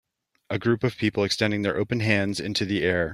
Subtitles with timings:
[0.49, 3.09] A group of people extending their open hands into the air.